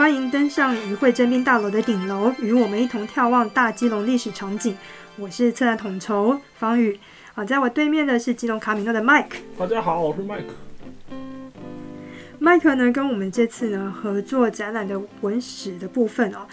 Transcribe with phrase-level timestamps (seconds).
[0.00, 4.74] 欢迎登上与会征兵大楼的顶楼，与我们一同眺望大基隆历史场景。
[5.18, 6.98] 我是策展统筹方宇，
[7.34, 9.26] 啊，在我对面的是基隆卡米诺的 Mike。
[9.58, 10.54] 大家好，我是 Mike。
[12.40, 16.46] Mike 呢，跟我们这次呢合作展览的文史的部分哦。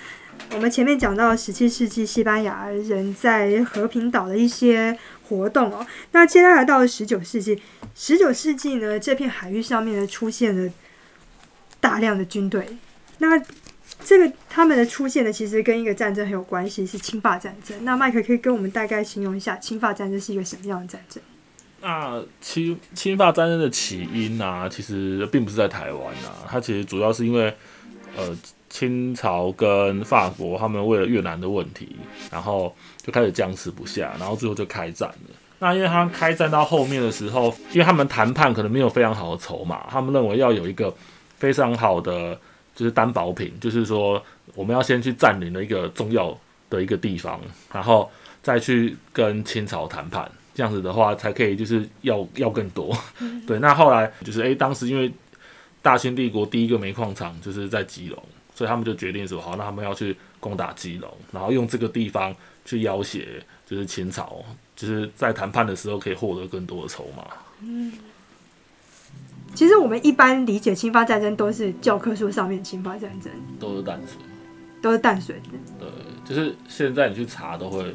[0.53, 7.57] 我们前面讲到十七世纪西班牙人在和平岛的一些活动哦，那接下来到了十九世纪，
[7.95, 10.69] 十九世纪呢，这片海域上面呢出现了
[11.79, 12.77] 大量的军队。
[13.19, 13.41] 那
[14.03, 17.83] 这个他们的出现呢，其实跟一个战争很有关系，是侵法战争。
[17.83, 21.21] 那麦克可以跟我们大概形容一下侵法战争是一个什么样的战争？
[21.81, 27.53] 那侵侵法战争的起因啊，其实并不是在台湾啊，它其实主要是因为
[28.15, 28.37] 呃
[28.69, 31.95] 清朝跟法国他们为了越南的问题，
[32.31, 35.35] 然后就开始僵持不下，然后最后就开战了。
[35.59, 40.93] 那因为他开战到后面的时候，因为他们谈判可能没有非常好的筹码，他们认为要有一个
[41.37, 42.39] 非常好的。
[42.77, 46.37] 就是担保品，就是说我们要先去占领了一个重要
[46.69, 47.41] 的一个地方，
[47.73, 48.07] 然后
[48.43, 52.95] 再去跟清朝谈判，这样子的话才可以就是要要更多。
[53.47, 55.11] 对，那后来就是诶、欸，当时因为
[55.81, 62.31] 大清帝国第一个煤矿厂就是在基隆，所以他们就决定说好，那他们要去攻打基隆，然后用这个地方
[62.63, 63.25] 去要挟，
[63.65, 67.25] 就是清朝，就是在谈判的时候可以获得更多的筹码。
[67.61, 67.91] 嗯。
[69.57, 74.21] 其实我们一般理解清法战争都是教科书上面清法战争，都是淡水，
[74.83, 75.57] 都是淡水的。
[75.79, 75.89] 对，
[76.23, 77.91] 就是现在你去查都会，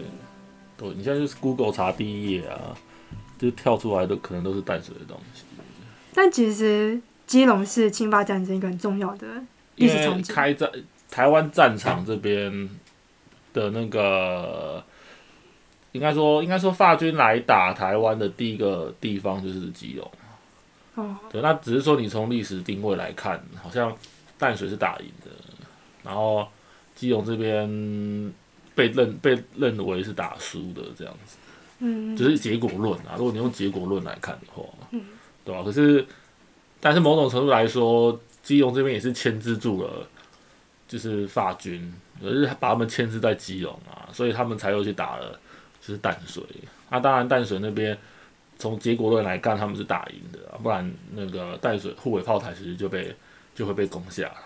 [0.76, 2.74] 都你现在就是 Google 查第一页啊，
[3.38, 5.44] 就跳出来的可能都是淡水的东西。
[6.12, 9.28] 但其实基隆是清法战争一个很重要的
[9.76, 10.34] 历史场景。
[10.34, 10.68] 开战
[11.12, 12.68] 台湾战场这边
[13.52, 14.82] 的那个，
[15.92, 20.10] 应该说应该说法军来打台湾的第一个地方就是基隆。
[21.02, 23.94] 哦，对，那只是说你从历史定位来看，好像
[24.38, 25.30] 淡水是打赢的，
[26.04, 26.46] 然后
[26.94, 28.32] 基隆这边
[28.74, 31.36] 被认被认为是打输的这样子，
[31.80, 33.14] 嗯，就是结果论啊。
[33.16, 34.62] 如果你用结果论来看的话，
[34.92, 35.02] 嗯，
[35.44, 35.62] 对吧？
[35.64, 36.06] 可是，
[36.80, 40.06] 但是某种程度来说，基隆这边也是牵制住了，
[40.86, 45.38] 就是法军，可是把他们牵制在基隆啊，所以他们才又去打了，
[45.80, 46.42] 就是淡水。
[46.90, 47.98] 那、啊、当然淡水那边。
[48.62, 53.12] 从结果论来看，他们是打赢的，不然那个淡水护卫炮台其实就被
[53.56, 54.36] 就会被攻下来。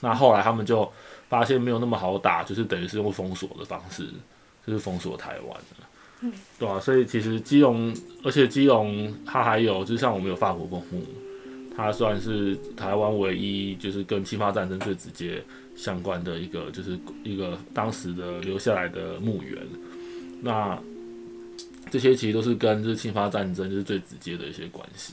[0.00, 0.88] 那后来他们就
[1.28, 4.06] 发现没有那么好打，就是等于是用封锁的方式，
[4.64, 7.92] 就是封锁台湾对啊，所以其实基隆，
[8.22, 11.04] 而且基隆它还有，就像我们有法国公墓，
[11.76, 15.42] 它算是台湾唯一就是跟侵华战争最直接
[15.74, 19.60] 相关的一个，就是一个当时的留下来的墓园。
[20.40, 20.78] 那
[21.94, 25.12] 这些其实都是跟这侵华战争就是最直接的一些关系。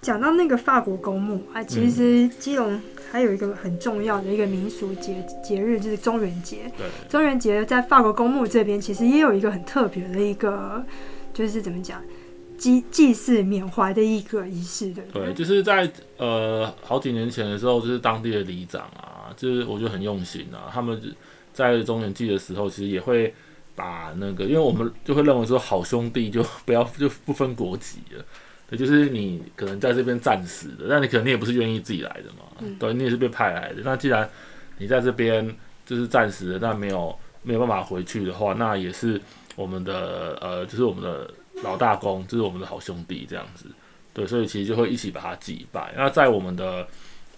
[0.00, 2.82] 讲到那个法国公墓啊，其实基隆
[3.12, 6.68] 还有一个很重要的一个民俗节节日，就是中元节。
[6.76, 10.84] 对，中元节在法国公墓这边其实也有一个很特别的一个，
[11.32, 12.02] 就是怎么讲，
[12.58, 15.02] 祭祭祀缅怀的一个仪式的。
[15.12, 21.00] 对，就是在呃好几年前的时候，就是当地的里长啊，就是我觉得很用心啊，他们
[21.52, 23.32] 在中元祭的时候，其实也会。
[23.76, 28.24] 把那个，因为我们就会认为说，好兄弟就 不要就不分国籍了，
[28.68, 33.82] 对，就是你可能在这边战死的，但你可能你也不是愿意自己来的嘛，嗯、对，你也是被派来的。
[33.84, 34.28] 那既然
[34.78, 35.54] 你在这边
[35.84, 39.20] 就是战死的，但没有没有办法回去的话，那也是
[39.54, 41.30] 我们的呃，就是我们的
[41.62, 43.66] 老大公，就是我们的好兄弟这样子，
[44.12, 45.92] 对，所以其实就会一起把他祭拜。
[45.96, 46.86] 那在我们的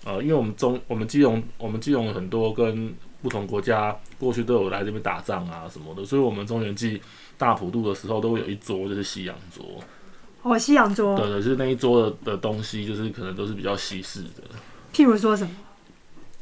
[0.05, 7.01] 呃，因为我们中我们基隆我们基隆很多跟不同国家过去都有来这边打仗啊什么的，所以我们中原祭
[7.37, 9.65] 大普渡的时候都会有一桌就是西洋桌。
[10.43, 11.17] 哦，西洋桌。
[11.17, 14.43] 对对，就是那一桌的的东西，就是可能都是比较西式的。
[14.95, 15.51] 譬如说什么？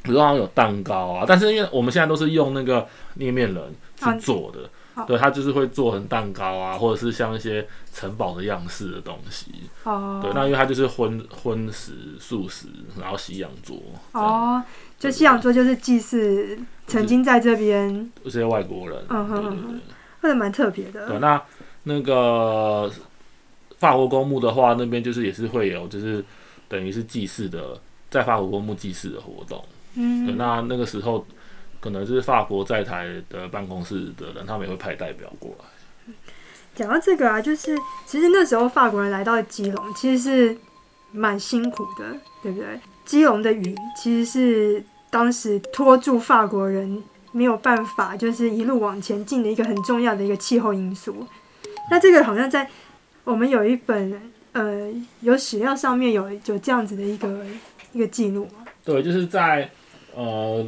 [0.03, 4.65] 比如说好像有蛋糕啊，但是因为我们现在都是用那个捏面人去做的。
[4.65, 4.71] 啊
[5.05, 9.53] 对，他就是会做成蛋糕啊，或者是像一些城堡的样式的东西。
[9.85, 10.21] 哦。
[10.23, 12.69] 对，那因为他就是荤荤食、素食，
[12.99, 13.77] 然后西洋桌。
[14.13, 14.63] 哦，
[14.99, 19.05] 就西洋桌就是祭祀曾经在这边这些外国人。
[19.11, 19.81] 嗯哼哼哼。
[20.23, 21.07] 或者蛮特别的。
[21.09, 21.43] 对，那
[21.83, 22.91] 那个
[23.79, 26.25] 法国公墓的话，那边就是也是会有，就是
[26.69, 27.79] 等于是祭祀的，
[28.09, 29.63] 在法国公墓祭祀的活动。
[29.95, 30.25] 嗯。
[30.25, 31.27] 对，那那个时候。
[31.87, 36.15] 可能是法国在台的办公室的人，他们也会派代表过来。
[36.75, 40.57] 讲到这个啊，就是其实那时候法国人来到基隆，其实是
[41.13, 42.67] 蛮辛苦的，对不对？
[43.05, 47.01] 基隆的雨其实是当时拖住法国人
[47.31, 51.25] 没有办法，就是一路往前进的一个很重要的一个气候因素。
[51.89, 52.69] 那这个好像在
[53.23, 57.47] 我们有一本呃有史料上面有有这样子的一个
[57.93, 58.49] 一个记录。
[58.85, 59.71] 对，就是在
[60.17, 60.67] 呃。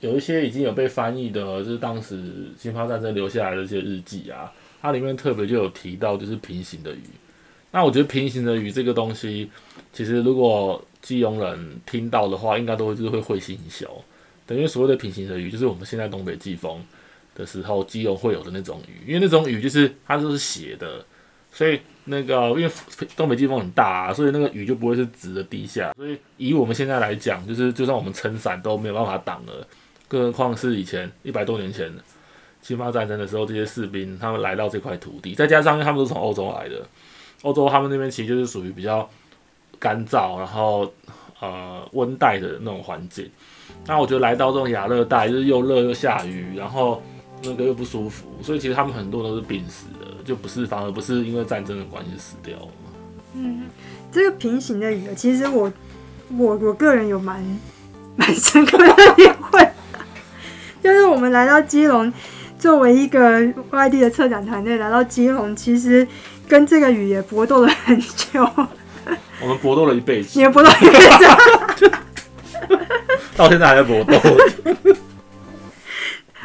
[0.00, 2.22] 有一些已经有被翻译的，就是当时
[2.56, 7.02] 侵华战争留下来的一些日记啊，它里面特别就有提到，就是平行的鱼。
[7.70, 9.50] 那我觉得平行的鱼这个东西，
[9.92, 13.86] 其实如果基隆人听到的话，应该都会就是会会心一笑。
[14.46, 16.82] 等于所谓的平行的鱼，就是我们现在东北季风
[17.34, 21.04] 的时候，基隆会有的那种鱼，因为那种语就是它都是斜的，
[21.52, 22.70] 所以那个因为
[23.14, 25.92] 东北季风很大啊，所以那个雨就不会是直的地下。
[25.94, 29.68] 所以以我们现在来讲，就是就算我们撑伞都没有办法挡了，
[30.08, 31.92] 更何况是以前一百多年前
[32.62, 36.86] 辛巴战争的时候，这些士兵他们来到这块土地，再加上因为他们都是从欧洲来的。
[37.42, 39.08] 欧洲他们那边其实就是属于比较
[39.78, 40.92] 干燥，然后
[41.40, 43.30] 呃温带的那种环境。
[43.86, 47.00] 那我觉得来到这种亚热带，就是又热又下雨，然后
[47.44, 52.68] 那个又不舒服，所以其实他们很多都是病死的，就不是反而不是因为战争的关系死掉了。
[53.34, 53.66] 嗯，
[54.10, 55.72] 这个平行的语，其实我
[56.36, 57.60] 我我个人有蛮
[58.16, 59.67] 蛮深刻的体会，
[61.10, 62.12] 我们来到基隆，
[62.58, 66.06] 作为一个外地的策展团队来到基隆，其实。
[66.48, 68.42] 跟这个雨也搏斗了很久，
[69.42, 71.90] 我们搏斗了一辈子，你也搏斗一辈子，
[73.36, 74.14] 到现在还在搏斗。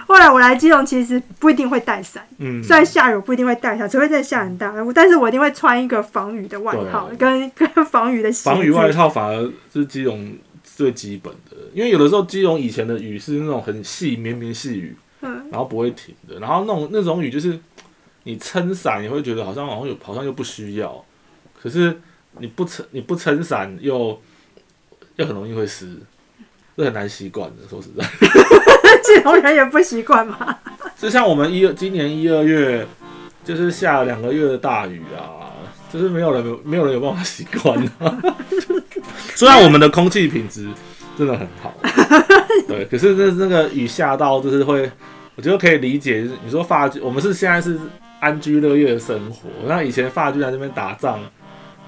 [0.06, 8.50] 后来我来基隆，其实不一定会带伞，嗯，虽然下雨我不一定会带伞，除非在下很大，但是我一定会穿一个防雨的外套，跟跟防雨的鞋。
[8.50, 10.34] 防雨外套反而是基隆
[10.76, 17.60] 最基本的，因为有的时候基隆以前的雨是那种很细绵绵细雨，嗯，然后不会停的，然后那种那种雨就是。
[18.26, 21.04] 你撑伞你会觉得好像好像有好像又不需要，
[21.62, 22.00] 可是
[22.40, 24.18] 你不撑你不撑伞又
[25.18, 25.98] 又很容易会湿，
[26.78, 27.68] 这很难习惯的。
[27.70, 28.06] 说实在，
[29.04, 30.58] 基隆人也不习惯嘛。
[30.98, 32.88] 就像我们一二今年一二月，
[33.44, 35.52] 就是下了两个月的大雨啊，
[35.92, 38.24] 就是没有人有没有人有办法习惯啊。
[39.36, 40.68] 虽然我们的空气品质
[41.18, 41.74] 真的很好，
[42.68, 44.90] 对，可是那那个雨下到就是会，
[45.36, 46.28] 我觉得可以理解。
[46.44, 47.80] 你说法我们是现在是。
[48.24, 49.50] 安居乐业的生活。
[49.68, 51.20] 那以前法军在那边打仗，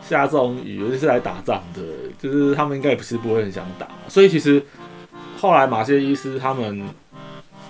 [0.06, 1.82] 下这种雨，尤其是来打仗的，
[2.20, 3.88] 就是他们应该也不是不会很想打。
[4.10, 4.62] 所以其实
[5.38, 6.90] 后来马歇伊斯他们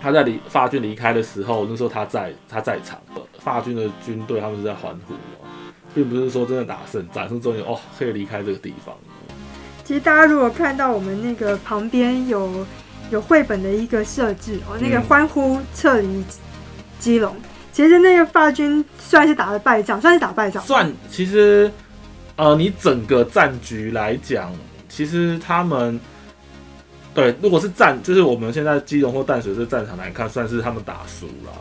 [0.01, 2.99] 他在离法军离开的时候，那时候他在他在场，
[3.37, 5.13] 法军的军队他们是在欢呼，
[5.93, 8.95] 并不是说真的打胜仗，是终于哦可以离开这个地方。
[9.85, 12.65] 其实大家如果看到我们那个旁边有
[13.11, 16.25] 有绘本的一个设置哦，那个欢呼撤离
[16.99, 17.33] 基隆。
[17.71, 20.63] 其实那个法军算是打了败仗，算是打败仗。
[20.63, 21.71] 算，其实，
[22.35, 24.51] 呃，你整个战局来讲，
[24.89, 25.99] 其实他们，
[27.13, 31.51] 对，如果是战，就是我们现在基隆或淡水这战场来看，算是他们打输了，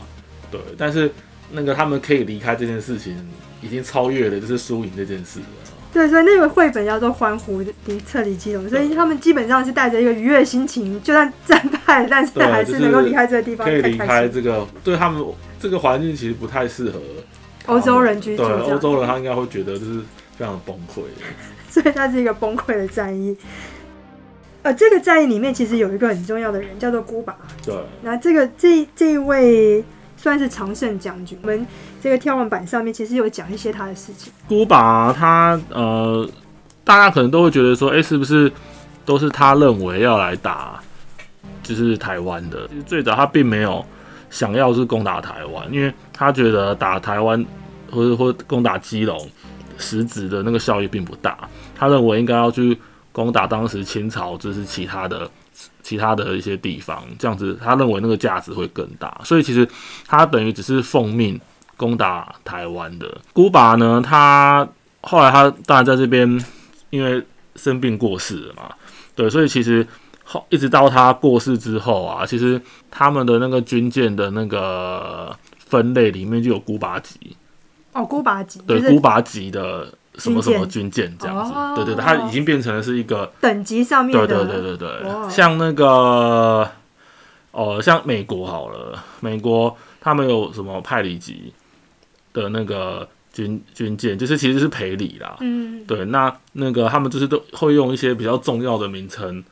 [0.50, 0.60] 对。
[0.78, 1.12] 但是
[1.50, 3.14] 那个他们可以离开这件事情，
[3.60, 5.46] 已经超越了就是输赢这件事了。
[5.94, 15.24] 对，所以那个绘本叫做《欢呼离撤离基隆》，所以他们基本上是带着一个愉悦心情，就算战败，但是还是能够离开这个地方，可以离开这个，对他们。
[15.56, 17.00] 这个环境其实不太适合
[17.64, 18.42] 欧洲人居住。
[18.42, 20.00] 对，欧洲人他应该会觉得就是
[20.36, 21.00] 非常的崩溃，
[21.70, 23.34] 所以它是一个崩溃的战役。
[24.60, 27.34] 呃，这个战役里面其实有一个很重要的人，叫做孤拔。
[27.64, 29.82] 对，那这个这这一位
[30.16, 31.38] 算是常胜将军。
[31.42, 31.66] 我们
[32.00, 34.32] 这个跳网板上面其实有讲一些他的事情。
[34.48, 36.28] 孤拔他呃，
[36.84, 38.50] 大家可能都会觉得说，哎，是不是
[39.04, 40.80] 都是他认为要来打，
[41.62, 42.66] 就是台湾的？
[42.68, 43.84] 其实最早他并没有。
[44.30, 47.46] 想要是攻打台湾，因为他觉得打台湾
[47.88, 49.16] 或者或攻打基隆，
[49.78, 51.38] 实质的那个效益并不大。
[51.72, 52.76] 他认为应该要去
[53.14, 55.30] 攻打当时清朝就是其他的
[55.82, 59.18] 其他的一些地方，这样子他认为那个价值会更大。
[59.24, 59.66] 所以其实
[60.06, 61.40] 他等于只是奉命
[61.76, 63.18] 攻打台湾的。
[63.32, 64.68] 孤拔呢，他
[65.00, 66.44] 后来他当然在这边
[66.90, 67.24] 因为
[67.56, 68.74] 生病过世了嘛，
[69.14, 69.86] 对，所以其实。
[70.26, 72.58] 后一直到他过世之后啊，其实
[72.90, 77.36] 他们的那个军舰的那个分类里面就有古巴级
[77.92, 85.28] 哦，古巴级对，古巴级的什么什么军舰这样子，哦、对对对，它已经变成了是一个等级上面的，对对对对对，哇。
[85.28, 85.86] 像那个
[87.52, 91.52] 哦、呃，像美国好了，美国他们有什么派里级
[92.32, 99.42] 的那个军军舰，就是其实是赔礼啦，嗯，对，那那个他们就是都会用一些比较重要的名称。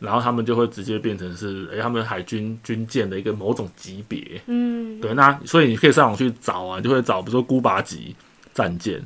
[0.00, 8.14] 然后他们就会直接变成是，哎，他们海军军舰的一个某种级别，嗯，对，那所以你可以上网去找啊，你就会找，比如说孤拔级
[8.52, 9.02] 战舰，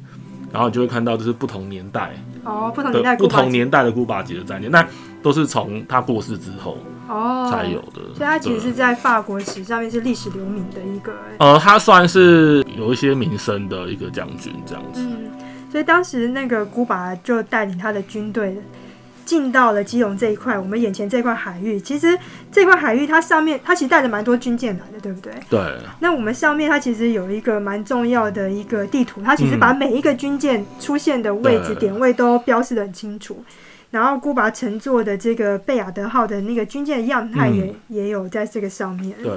[0.53, 2.13] 然后你就会看到就是不同年代
[2.45, 4.87] 哦，不同年代不同年代的古巴级的战舰，那
[5.23, 6.79] 都是从他过世之后
[7.09, 15.31] 哦才有的，所以他其实是在法国史上面是历史留名的一个，呃，他算是有一些名声的一个将军这样子，嗯，
[15.71, 18.57] 所以当时那个古巴就带领他的军队。
[19.29, 22.19] 进到了基隆这一块，我们眼前这块海域，其实
[22.51, 25.31] 这块海域它上面它其实带着蛮多军舰来的，对不对？
[25.51, 25.61] 对。
[26.01, 33.45] 那我们上面它其实有一个蛮重要的一个地图，它其实把每一个军舰出现的位置、嗯、点位都标示的很清楚。
[33.91, 39.15] 然后孤拔乘坐的这个贝亚德号的那个军舰的样态也、嗯、也有在这个上面。
[39.23, 39.33] 对。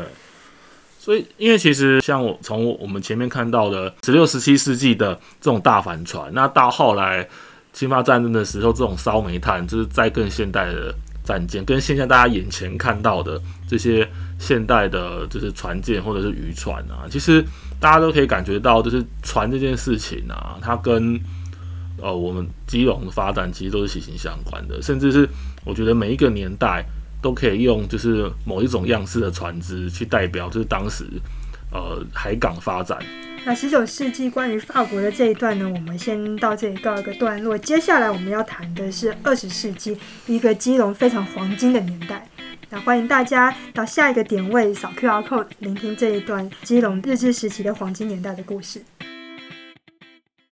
[0.98, 7.28] 所以，因为其实像我从我们前面看到的十六、十七世纪的这种大帆船，那到后来
[7.74, 14.08] 清法战争的时候，这种烧煤炭，就是在更现代的战舰，跟现在大家眼前看到的这些
[14.40, 17.44] 现代的，就是船舰或者是渔船啊，其实
[17.80, 21.20] 大家都可以感觉到，就是船这件事情啊，它跟
[22.02, 25.28] 呃我们基隆的发展其实都是息息相关的，甚至是
[25.64, 26.86] 我觉得每一个年代。
[27.24, 31.06] 都可以用就是某一种样式的船只去代表，就是当时
[31.72, 32.98] 呃海港发展。
[33.44, 37.58] 那十九世纪关于法国的这一段呢，我们先到这里告一个段落。
[37.58, 42.24] 接下来我们要谈的是二十世纪一个基隆非常黄金的年代。
[42.70, 48.82] 那欢迎大家到下一个点位扫 QR code，聆听这一段基隆日治时期的黄金年代的故事。